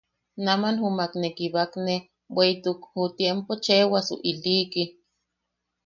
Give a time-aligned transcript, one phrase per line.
[0.45, 1.95] Naman jumak ne kibakne
[2.33, 4.83] bweʼituk ju tiempo cheʼebwasu iliki.